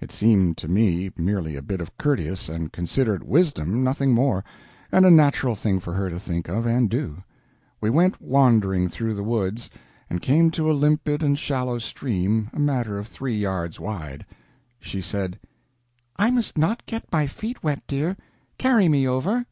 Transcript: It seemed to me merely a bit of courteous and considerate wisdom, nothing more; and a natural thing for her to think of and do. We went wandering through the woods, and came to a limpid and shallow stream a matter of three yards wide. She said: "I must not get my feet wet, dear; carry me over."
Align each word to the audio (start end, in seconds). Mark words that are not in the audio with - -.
It 0.00 0.10
seemed 0.10 0.56
to 0.56 0.66
me 0.66 1.10
merely 1.18 1.54
a 1.54 1.60
bit 1.60 1.82
of 1.82 1.94
courteous 1.98 2.48
and 2.48 2.72
considerate 2.72 3.22
wisdom, 3.22 3.84
nothing 3.84 4.14
more; 4.14 4.42
and 4.90 5.04
a 5.04 5.10
natural 5.10 5.54
thing 5.54 5.78
for 5.78 5.92
her 5.92 6.08
to 6.08 6.18
think 6.18 6.48
of 6.48 6.64
and 6.64 6.88
do. 6.88 7.18
We 7.78 7.90
went 7.90 8.18
wandering 8.18 8.88
through 8.88 9.12
the 9.12 9.22
woods, 9.22 9.68
and 10.08 10.22
came 10.22 10.50
to 10.52 10.70
a 10.70 10.72
limpid 10.72 11.22
and 11.22 11.38
shallow 11.38 11.78
stream 11.80 12.48
a 12.54 12.58
matter 12.58 12.98
of 12.98 13.08
three 13.08 13.36
yards 13.36 13.78
wide. 13.78 14.24
She 14.80 15.02
said: 15.02 15.38
"I 16.16 16.30
must 16.30 16.56
not 16.56 16.86
get 16.86 17.04
my 17.12 17.26
feet 17.26 17.62
wet, 17.62 17.82
dear; 17.86 18.16
carry 18.56 18.88
me 18.88 19.06
over." 19.06 19.44